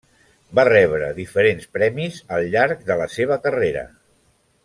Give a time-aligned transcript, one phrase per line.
[0.59, 3.87] Va rebre diferents premis al llarg de la seva carrera.